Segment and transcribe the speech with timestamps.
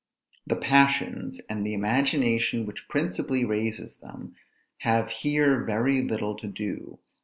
[0.47, 4.33] The passions, and the imagination which principally raises them,
[4.79, 6.97] have here very little to do.